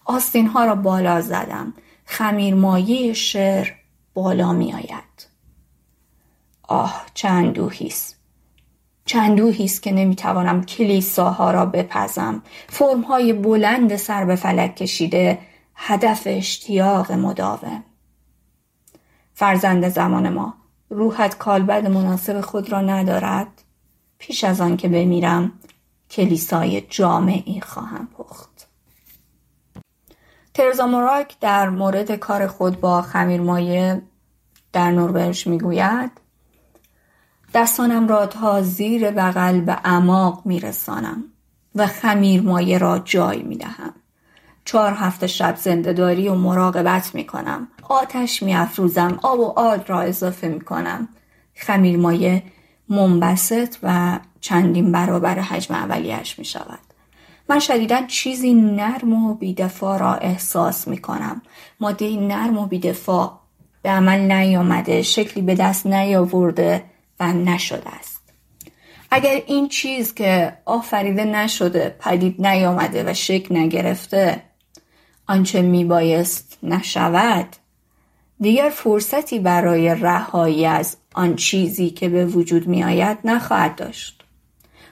آستین 0.05 0.47
ها 0.47 0.65
را 0.65 0.75
بالا 0.75 1.21
زدم. 1.21 1.73
خمیر 2.05 2.55
مایه 2.55 3.13
شعر 3.13 3.67
بالا 4.13 4.53
می 4.53 4.73
آید 4.73 5.27
آه 6.63 7.05
چند 7.13 7.53
دوهیست 7.53 8.19
چند 9.05 9.37
دوهیست 9.37 9.83
که 9.83 9.91
نمی‌توانم 9.91 10.63
کلیساها 10.63 11.51
را 11.51 11.65
بپزم. 11.65 12.41
فرم 12.69 13.01
های 13.01 13.33
بلند 13.33 13.95
سر 13.95 14.25
به 14.25 14.35
فلک 14.35 14.75
کشیده 14.75 15.39
هدف 15.75 16.23
اشتیاق 16.25 17.11
مداوم. 17.11 17.83
فرزند 19.33 19.89
زمان 19.89 20.29
ما 20.29 20.60
روحت 20.91 21.37
کالبد 21.37 21.87
مناسب 21.87 22.41
خود 22.41 22.71
را 22.71 22.81
ندارد. 22.81 23.47
پیش 24.17 24.43
از 24.43 24.61
آن 24.61 24.77
که 24.77 24.87
بمیرم 24.87 25.51
کلیسای 26.09 26.81
جامعی 26.81 27.61
خواهم 27.61 28.07
پخت. 28.17 28.67
ترزا 30.53 30.87
موراک 30.87 31.39
در 31.39 31.69
مورد 31.69 32.11
کار 32.11 32.47
خود 32.47 32.79
با 32.79 33.01
خمیرمایه 33.01 34.01
در 34.73 34.91
نروژ 34.91 35.47
می‌گوید 35.47 36.11
دستانم 37.53 38.07
را 38.07 38.25
تا 38.25 38.61
زیر 38.61 39.11
بغل 39.11 39.61
به 39.61 39.77
اعماق 39.83 40.41
میرسانم 40.45 41.23
و 41.75 41.87
خمیرمایه 41.87 42.77
را 42.77 42.99
جای 42.99 43.43
می‌دهم. 43.43 43.93
چهار 44.65 44.93
هفته 44.93 45.27
شب 45.27 45.55
زندهداری 45.55 46.27
و 46.27 46.35
مراقبت 46.35 47.15
می‌کنم. 47.15 47.67
آتش 47.91 48.43
میافروزم 48.43 49.19
آب 49.23 49.39
و 49.39 49.53
آرد 49.59 49.89
را 49.89 50.01
اضافه 50.01 50.47
می‌کنم 50.47 51.09
خمیرمایه 51.55 52.43
منبسط 52.89 53.75
و 53.83 54.19
چندین 54.41 54.91
برابر 54.91 55.39
حجم 55.39 55.75
اولیش 55.75 56.39
می 56.39 56.45
شود. 56.45 56.79
من 57.49 57.59
شدیدا 57.59 58.05
چیزی 58.07 58.53
نرم 58.53 59.13
و 59.13 59.33
بیدفاع 59.33 59.97
را 59.97 60.15
احساس 60.15 60.87
می 60.87 60.97
کنم. 60.97 61.41
ماده 61.79 62.17
نرم 62.17 62.57
و 62.57 62.65
بیدفاع 62.65 63.39
به 63.81 63.89
عمل 63.89 64.19
نیامده 64.19 65.01
شکلی 65.01 65.43
به 65.43 65.55
دست 65.55 65.87
نیاورده 65.87 66.83
و 67.19 67.33
نشده 67.33 67.89
است. 67.99 68.21
اگر 69.11 69.41
این 69.47 69.67
چیز 69.67 70.13
که 70.13 70.57
آفریده 70.65 71.25
نشده 71.25 71.95
پدید 71.99 72.45
نیامده 72.47 73.03
و 73.07 73.13
شکل 73.13 73.57
نگرفته 73.57 74.43
آنچه 75.27 75.61
می 75.61 75.85
بایست 75.85 76.57
نشود 76.63 77.55
دیگر 78.41 78.69
فرصتی 78.69 79.39
برای 79.39 79.95
رهایی 79.95 80.65
از 80.65 80.97
آن 81.13 81.35
چیزی 81.35 81.89
که 81.89 82.09
به 82.09 82.25
وجود 82.25 82.67
می 82.67 82.83
آید 82.83 83.17
نخواهد 83.23 83.75
داشت. 83.75 84.23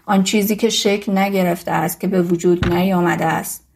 آن 0.05 0.23
چیزی 0.23 0.55
که 0.55 0.69
شکل 0.69 1.17
نگرفته 1.17 1.71
است 1.71 1.99
که 1.99 2.07
به 2.07 2.21
وجود 2.21 2.73
نیامده 2.73 3.25
است 3.25 3.67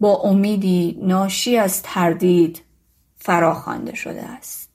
با 0.00 0.16
امیدی 0.16 0.98
ناشی 1.02 1.58
از 1.58 1.82
تردید 1.82 2.62
فراخوانده 3.18 3.94
شده 3.94 4.22
است. 4.22 4.70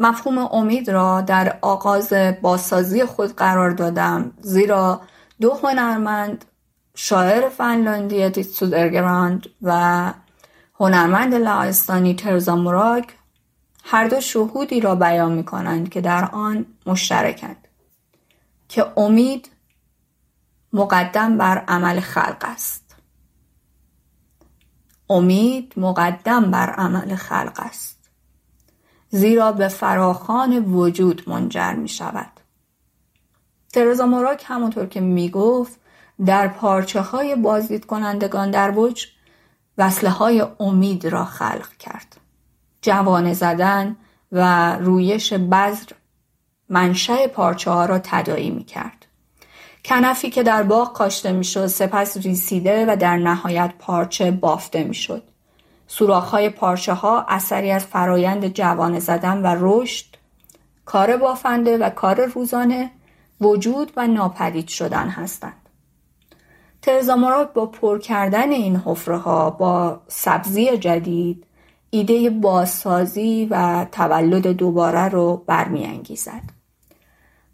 مفهوم 0.00 0.38
امید 0.38 0.90
را 0.90 1.20
در 1.20 1.58
آغاز 1.62 2.12
بازسازی 2.42 3.04
خود 3.04 3.36
قرار 3.36 3.70
دادم 3.70 4.32
زیرا 4.40 5.00
دو 5.40 5.54
هنرمند 5.54 6.44
شاعر 6.94 7.48
فنلاندی 7.48 8.28
تیتسودرگراند 8.28 9.46
و 9.62 10.12
هنرمند 10.80 11.34
لهستانی 11.34 12.14
ترزا 12.14 12.56
موراک 12.56 13.16
هر 13.84 14.08
دو 14.08 14.20
شهودی 14.20 14.80
را 14.80 14.94
بیان 14.94 15.32
می 15.32 15.44
کنند 15.44 15.88
که 15.88 16.00
در 16.00 16.30
آن 16.32 16.66
مشترکند 16.86 17.68
که 18.68 18.86
امید 18.96 19.50
مقدم 20.72 21.38
بر 21.38 21.58
عمل 21.58 22.00
خلق 22.00 22.44
است. 22.44 22.96
امید 25.10 25.74
مقدم 25.76 26.50
بر 26.50 26.70
عمل 26.70 27.14
خلق 27.14 27.52
است. 27.56 28.10
زیرا 29.08 29.52
به 29.52 29.68
فراخان 29.68 30.58
وجود 30.58 31.28
منجر 31.28 31.74
می 31.74 31.88
شود 31.88 32.30
ترزا 33.72 34.06
موراک 34.06 34.44
همونطور 34.46 34.86
که 34.86 35.00
می 35.00 35.30
گفت 35.30 35.80
در 36.26 36.48
پارچه 36.48 37.00
های 37.00 37.36
بازدید 37.36 37.86
کنندگان 37.86 38.50
در 38.50 38.78
وجه 38.78 39.08
وصله 39.78 40.10
های 40.10 40.46
امید 40.60 41.06
را 41.06 41.24
خلق 41.24 41.76
کرد. 41.78 42.16
جوانه 42.82 43.34
زدن 43.34 43.96
و 44.32 44.72
رویش 44.76 45.32
بذر 45.32 45.90
منشه 46.68 47.28
پارچه 47.28 47.70
ها 47.70 47.86
را 47.86 47.98
تدایی 47.98 48.50
می 48.50 48.64
کرد. 48.64 49.06
کنفی 49.84 50.30
که 50.30 50.42
در 50.42 50.62
باغ 50.62 50.92
کاشته 50.92 51.32
می 51.32 51.44
شد 51.44 51.66
سپس 51.66 52.16
ریسیده 52.16 52.86
و 52.88 52.96
در 52.96 53.16
نهایت 53.16 53.72
پارچه 53.78 54.30
بافته 54.30 54.84
می 54.84 54.94
شد. 54.94 55.22
سوراخ 55.86 56.30
های 56.30 56.48
پارچه 56.48 56.92
ها 56.92 57.24
اثری 57.28 57.70
از 57.70 57.84
فرایند 57.84 58.46
جوانه 58.48 59.00
زدن 59.00 59.42
و 59.42 59.56
رشد 59.60 60.06
کار 60.84 61.16
بافنده 61.16 61.78
و 61.78 61.90
کار 61.90 62.24
روزانه 62.24 62.90
وجود 63.40 63.92
و 63.96 64.06
ناپدید 64.06 64.68
شدن 64.68 65.08
هستند. 65.08 65.63
ترزا 66.84 67.48
با 67.54 67.66
پر 67.66 67.98
کردن 67.98 68.50
این 68.50 68.76
حفره 68.76 69.18
ها 69.18 69.50
با 69.50 70.00
سبزی 70.08 70.78
جدید 70.78 71.46
ایده 71.90 72.30
بازسازی 72.30 73.48
و 73.50 73.86
تولد 73.92 74.46
دوباره 74.46 75.08
رو 75.08 75.44
برمیانگیزد. 75.46 76.42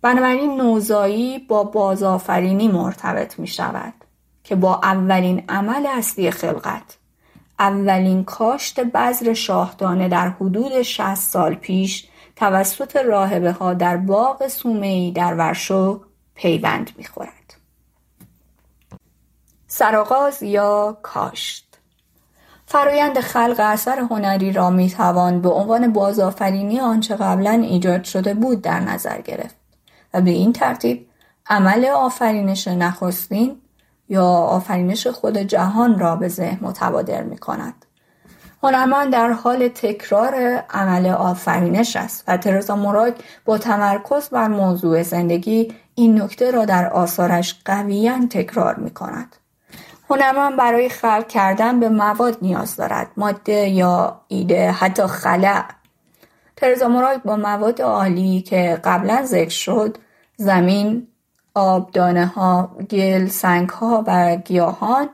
بنابراین 0.02 0.56
نوزایی 0.56 1.38
با 1.38 1.64
بازآفرینی 1.64 2.68
مرتبط 2.68 3.38
می 3.38 3.46
شود 3.46 3.92
که 4.44 4.54
با 4.54 4.80
اولین 4.82 5.44
عمل 5.48 5.86
اصلی 5.86 6.30
خلقت 6.30 6.96
اولین 7.58 8.24
کاشت 8.24 8.80
بذر 8.80 9.32
شاهدانه 9.32 10.08
در 10.08 10.28
حدود 10.28 10.82
60 10.82 11.14
سال 11.14 11.54
پیش 11.54 12.08
توسط 12.36 12.96
راهبه 12.96 13.52
ها 13.52 13.74
در 13.74 13.96
باغ 13.96 14.48
سومهی 14.48 15.12
در 15.12 15.34
ورشو 15.34 16.00
پیوند 16.34 16.90
می 16.96 17.04
خورد. 17.04 17.39
سرآغاز 19.72 20.42
یا 20.42 20.96
کاشت 21.02 21.78
فرایند 22.66 23.20
خلق 23.20 23.56
اثر 23.58 23.98
هنری 23.98 24.52
را 24.52 24.70
می 24.70 24.90
توان 24.90 25.40
به 25.40 25.48
عنوان 25.48 25.92
بازآفرینی 25.92 26.80
آنچه 26.80 27.16
قبلا 27.16 27.50
ایجاد 27.50 28.04
شده 28.04 28.34
بود 28.34 28.62
در 28.62 28.80
نظر 28.80 29.20
گرفت 29.20 29.56
و 30.14 30.20
به 30.20 30.30
این 30.30 30.52
ترتیب 30.52 31.08
عمل 31.46 31.84
آفرینش 31.84 32.68
نخستین 32.68 33.60
یا 34.08 34.26
آفرینش 34.26 35.06
خود 35.06 35.38
جهان 35.38 35.98
را 35.98 36.16
به 36.16 36.28
ذهن 36.28 36.58
متبادر 36.62 37.22
می 37.22 37.38
کند. 37.38 37.86
هنرمند 38.62 39.12
در 39.12 39.32
حال 39.32 39.68
تکرار 39.68 40.34
عمل 40.70 41.06
آفرینش 41.06 41.96
است 41.96 42.24
و 42.28 42.36
ترزا 42.36 42.76
موراک 42.76 43.14
با 43.44 43.58
تمرکز 43.58 44.28
بر 44.28 44.48
موضوع 44.48 45.02
زندگی 45.02 45.74
این 45.94 46.22
نکته 46.22 46.50
را 46.50 46.64
در 46.64 46.88
آثارش 46.88 47.56
قویا 47.64 48.26
تکرار 48.30 48.74
می 48.74 48.90
کند. 48.90 49.36
هنرمند 50.10 50.56
برای 50.56 50.88
خلق 50.88 51.28
کردن 51.28 51.80
به 51.80 51.88
مواد 51.88 52.38
نیاز 52.42 52.76
دارد 52.76 53.10
ماده 53.16 53.68
یا 53.68 54.20
ایده 54.28 54.70
حتی 54.70 55.06
خلع 55.06 55.64
ترزا 56.56 57.18
با 57.24 57.36
مواد 57.36 57.82
عالی 57.82 58.42
که 58.42 58.80
قبلا 58.84 59.22
ذکر 59.24 59.48
شد 59.48 59.98
زمین 60.36 61.06
آب 61.54 61.90
دانه 61.90 62.26
ها 62.26 62.76
گل 62.90 63.26
سنگ 63.26 63.68
ها 63.68 64.04
و 64.06 64.36
گیاهان 64.36 65.08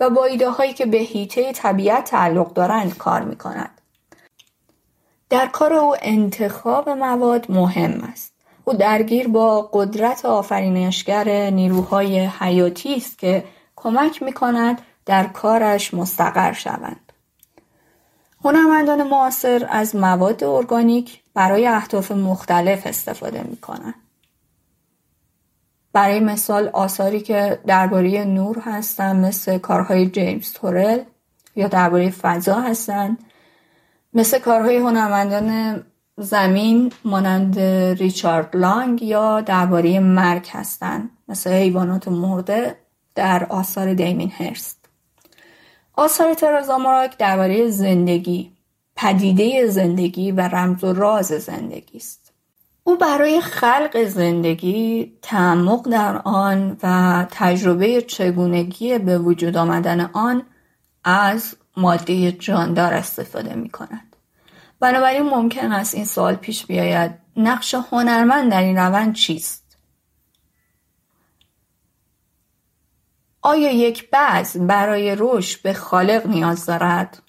و 0.00 0.10
با 0.10 0.24
ایده 0.24 0.50
هایی 0.50 0.72
که 0.72 0.86
به 0.86 0.98
هیته 0.98 1.52
طبیعت 1.52 2.04
تعلق 2.04 2.52
دارند 2.52 2.98
کار 2.98 3.20
می 3.22 3.36
کند. 3.36 3.80
در 5.30 5.46
کار 5.46 5.72
او 5.72 5.94
انتخاب 6.02 6.88
مواد 6.88 7.50
مهم 7.50 8.08
است. 8.12 8.34
او 8.64 8.72
درگیر 8.72 9.28
با 9.28 9.70
قدرت 9.72 10.24
آفرینشگر 10.24 11.50
نیروهای 11.50 12.18
حیاتی 12.18 12.94
است 12.94 13.18
که 13.18 13.44
کمک 13.82 14.22
می 14.22 14.32
کند 14.32 14.82
در 15.06 15.26
کارش 15.26 15.94
مستقر 15.94 16.52
شوند. 16.52 17.12
هنرمندان 18.44 19.02
معاصر 19.02 19.66
از 19.70 19.96
مواد 19.96 20.44
ارگانیک 20.44 21.22
برای 21.34 21.66
اهداف 21.66 22.12
مختلف 22.12 22.86
استفاده 22.86 23.42
می 23.42 23.56
کنند. 23.56 23.94
برای 25.92 26.20
مثال 26.20 26.68
آثاری 26.68 27.20
که 27.20 27.60
درباره 27.66 28.24
نور 28.24 28.58
هستند 28.58 29.24
مثل 29.26 29.58
کارهای 29.58 30.10
جیمز 30.10 30.52
تورل 30.52 31.00
یا 31.56 31.68
درباره 31.68 32.10
فضا 32.10 32.60
هستند 32.60 33.18
مثل 34.14 34.38
کارهای 34.38 34.76
هنرمندان 34.76 35.80
زمین 36.16 36.92
مانند 37.04 37.58
ریچارد 37.98 38.56
لانگ 38.56 39.02
یا 39.02 39.40
درباره 39.40 40.00
مرگ 40.00 40.48
هستند 40.52 41.10
مثل 41.28 41.50
حیوانات 41.50 42.08
مرده 42.08 42.76
در 43.14 43.46
آثار 43.50 43.94
دیمین 43.94 44.30
هرست 44.30 44.88
آثار 45.96 46.34
ترزا 46.34 46.78
ماراک 46.78 47.16
درباره 47.16 47.70
زندگی 47.70 48.52
پدیده 48.96 49.66
زندگی 49.66 50.32
و 50.32 50.40
رمز 50.40 50.84
و 50.84 50.92
راز 50.92 51.26
زندگی 51.26 51.98
است 51.98 52.32
او 52.84 52.96
برای 52.96 53.40
خلق 53.40 54.04
زندگی 54.04 55.12
تعمق 55.22 55.88
در 55.88 56.18
آن 56.24 56.76
و 56.82 57.26
تجربه 57.30 58.02
چگونگی 58.02 58.98
به 58.98 59.18
وجود 59.18 59.56
آمدن 59.56 60.00
آن 60.00 60.42
از 61.04 61.56
ماده 61.76 62.32
جاندار 62.32 62.94
استفاده 62.94 63.54
می 63.54 63.68
کند. 63.68 64.16
بنابراین 64.80 65.22
ممکن 65.22 65.72
است 65.72 65.94
این 65.94 66.04
سوال 66.04 66.34
پیش 66.34 66.66
بیاید 66.66 67.10
نقش 67.36 67.74
هنرمند 67.74 68.50
در 68.50 68.62
این 68.62 68.76
روند 68.76 69.14
چیست؟ 69.14 69.69
آیا 73.42 73.72
یک 73.72 74.10
بعض 74.10 74.56
برای 74.56 75.16
رشد 75.18 75.62
به 75.62 75.72
خالق 75.72 76.26
نیاز 76.26 76.66
دارد؟ 76.66 77.22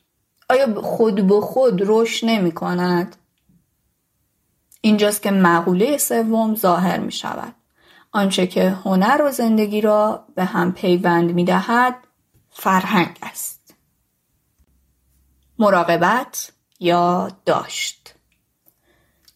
آیا 0.50 0.82
خود 0.82 1.28
به 1.28 1.41
خود 1.41 1.82
رشد 1.86 2.28
نمی 2.28 2.52
کند؟ 2.52 3.15
اینجاست 4.82 5.21
که 5.21 5.32
مقوله 5.32 5.97
سوم 5.97 6.56
ظاهر 6.56 7.00
می 7.00 7.12
شود. 7.12 7.56
آنچه 8.12 8.47
که 8.47 8.69
هنر 8.69 9.21
و 9.21 9.32
زندگی 9.32 9.82
را 9.82 10.26
به 10.36 10.45
هم 10.45 10.71
پیوند 10.71 11.32
می 11.32 11.45
دهد 11.45 11.95
فرهنگ 12.50 13.17
است. 13.21 13.76
مراقبت 15.60 16.52
یا 16.80 17.32
داشت 17.45 18.15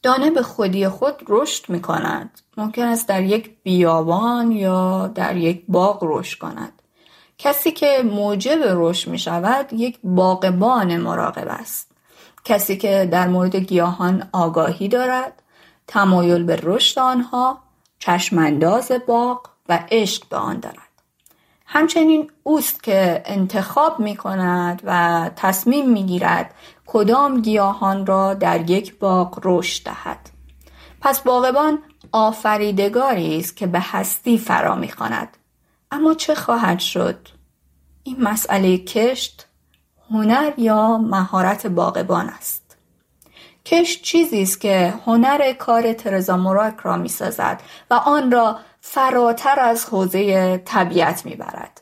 دانه 0.05 0.31
به 0.31 0.43
خودی 0.43 0.87
خود 0.87 1.23
رشد 1.27 1.69
می 1.69 1.81
کند. 1.81 2.41
ممکن 2.57 2.81
است 2.81 3.07
در 3.07 3.23
یک 3.23 3.55
بیابان 3.63 4.51
یا 4.51 5.07
در 5.07 5.37
یک 5.37 5.63
باغ 5.67 5.99
رشد 6.01 6.39
کند. 6.39 6.81
کسی 7.37 7.71
که 7.71 8.03
موجب 8.05 8.59
رشد 8.63 9.09
می 9.09 9.19
شود 9.19 9.73
یک 9.73 9.99
باغبان 10.03 10.97
مراقب 10.97 11.47
است. 11.49 11.91
کسی 12.43 12.77
که 12.77 13.09
در 13.11 13.27
مورد 13.27 13.55
گیاهان 13.55 14.29
آگاهی 14.33 14.87
دارد، 14.87 15.41
تمایل 15.87 16.43
به 16.43 16.59
رشد 16.63 16.99
آنها، 16.99 17.59
چشمانداز 17.99 18.91
باغ 19.07 19.41
و 19.69 19.79
عشق 19.91 20.29
به 20.29 20.37
آن 20.37 20.59
دارد. 20.59 20.77
همچنین 21.65 22.31
اوست 22.43 22.83
که 22.83 23.23
انتخاب 23.25 23.99
می 23.99 24.15
کند 24.15 24.81
و 24.83 25.29
تصمیم 25.35 25.89
می 25.89 26.03
گیرد 26.03 26.53
کدام 26.85 27.41
گیاهان 27.41 28.05
را 28.05 28.33
در 28.33 28.69
یک 28.69 28.99
باغ 28.99 29.39
رشد 29.43 29.85
دهد. 29.85 30.29
پس 31.01 31.19
باغبان 31.19 31.79
آفریدگاری 32.11 33.39
است 33.39 33.57
که 33.57 33.67
به 33.67 33.79
هستی 33.81 34.37
فرا 34.37 34.75
می‌خواند. 34.75 35.37
اما 35.91 36.13
چه 36.13 36.35
خواهد 36.35 36.79
شد؟ 36.79 37.27
این 38.03 38.23
مسئله 38.23 38.77
کشت 38.77 39.47
هنر 40.11 40.53
یا 40.57 40.97
مهارت 40.97 41.67
باغبان 41.67 42.29
است؟ 42.29 42.77
کشت 43.65 44.03
چیزی 44.03 44.41
است 44.41 44.61
که 44.61 44.93
هنر 45.05 45.53
کار 45.53 45.93
ترزا 45.93 46.37
موراک 46.37 46.75
را 46.83 46.97
می‌سازد 46.97 47.61
و 47.91 47.93
آن 47.93 48.31
را 48.31 48.59
فراتر 48.81 49.59
از 49.59 49.85
حوزه 49.85 50.57
طبیعت 50.57 51.25
می‌برد. 51.25 51.81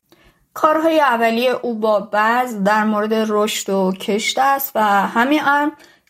کارهای 0.54 1.00
اولیه 1.00 1.52
او 1.52 1.80
با 1.80 2.00
بعض 2.00 2.63
در 2.63 2.84
مورد 2.84 3.13
رشد 3.13 3.70
و 3.70 3.92
کشت 3.92 4.39
است 4.39 4.72
و 4.76 4.84
همین 5.08 5.42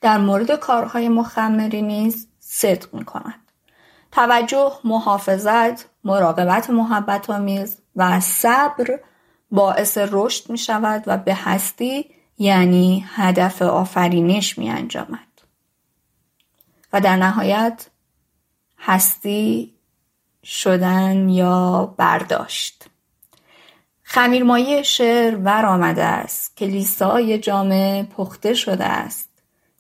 در 0.02 0.18
مورد 0.18 0.52
کارهای 0.52 1.10
مخمری 1.10 1.82
نیز 1.82 2.28
صدق 2.40 2.94
می 2.94 3.06
کند. 3.06 3.40
توجه، 4.12 4.72
محافظت، 4.84 5.90
مراقبت 6.04 6.70
محبت 6.70 7.30
آمیز 7.30 7.78
و 7.96 8.20
صبر 8.20 9.00
باعث 9.52 9.98
رشد 10.12 10.50
می 10.50 10.58
شود 10.58 11.04
و 11.08 11.18
به 11.18 11.36
هستی 11.36 12.10
یعنی 12.38 13.06
هدف 13.16 13.62
آفرینش 13.62 14.58
می 14.58 14.70
انجامد. 14.70 15.20
و 16.94 17.02
در 17.02 17.16
نهایت 17.16 17.88
هستی 18.80 19.74
شدن 20.44 21.30
یا 21.30 21.94
برداشت 21.98 22.83
خمیرمایه 24.14 24.84
شعر 24.84 25.36
ور 25.36 25.66
آمده 25.66 26.04
است 26.04 26.58
کلیسای 26.58 27.40
جامعه 27.40 28.04
پخته 28.04 28.54
شده 28.54 28.86
است 28.86 29.30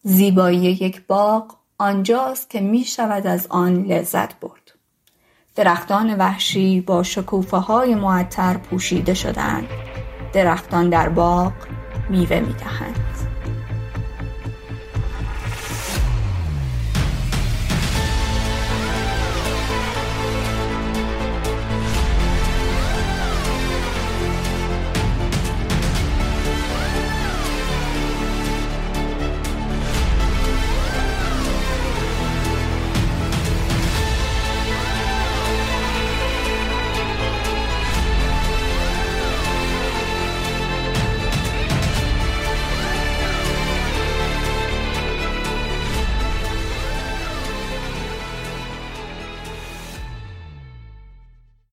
زیبایی 0.03 0.59
یک 0.59 1.01
باغ 1.07 1.55
آنجاست 1.77 2.49
که 2.49 2.61
می 2.61 2.83
شود 2.83 3.27
از 3.27 3.47
آن 3.49 3.83
لذت 3.83 4.39
برد. 4.39 4.71
درختان 5.55 6.17
وحشی 6.17 6.81
با 6.81 7.03
شکوفه 7.03 7.57
های 7.57 7.95
معطر 7.95 8.57
پوشیده 8.57 9.13
شدند. 9.13 9.67
درختان 10.33 10.89
در 10.89 11.09
باغ 11.09 11.53
میوه 12.09 12.39
می 12.39 12.53
دهند. 12.53 12.92